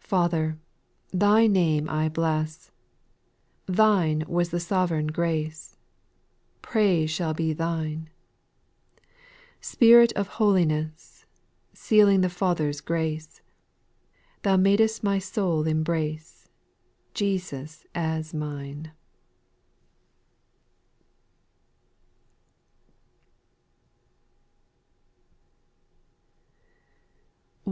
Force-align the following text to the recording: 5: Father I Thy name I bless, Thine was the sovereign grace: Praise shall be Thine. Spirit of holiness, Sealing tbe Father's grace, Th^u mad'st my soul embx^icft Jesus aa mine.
5: 0.00 0.08
Father 0.10 0.58
I 0.58 1.16
Thy 1.16 1.46
name 1.46 1.88
I 1.88 2.08
bless, 2.08 2.72
Thine 3.66 4.24
was 4.26 4.48
the 4.50 4.58
sovereign 4.58 5.06
grace: 5.06 5.76
Praise 6.60 7.08
shall 7.08 7.32
be 7.32 7.52
Thine. 7.52 8.10
Spirit 9.60 10.12
of 10.14 10.26
holiness, 10.26 11.24
Sealing 11.72 12.22
tbe 12.22 12.32
Father's 12.32 12.80
grace, 12.80 13.40
Th^u 14.42 14.60
mad'st 14.60 15.04
my 15.04 15.20
soul 15.20 15.62
embx^icft 15.62 16.48
Jesus 17.14 17.86
aa 17.94 18.22
mine. 18.34 18.90